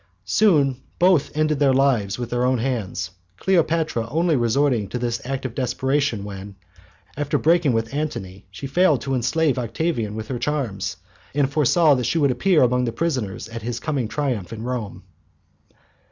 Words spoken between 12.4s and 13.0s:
among the